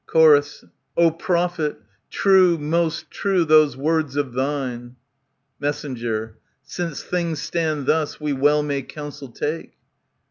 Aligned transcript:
CSor, 0.07 0.67
O 0.97 1.11
prophet! 1.11 1.77
true, 2.09 2.57
most 2.57 3.11
true, 3.11 3.45
those 3.45 3.77
words 3.77 4.15
of 4.15 4.33
thine. 4.33 4.95
Mess. 5.59 5.85
Since 6.63 7.03
things 7.03 7.39
stand 7.39 7.85
thus, 7.85 8.19
we 8.19 8.33
well 8.33 8.63
may 8.63 8.81
counsel 8.81 9.27
take. 9.27 9.73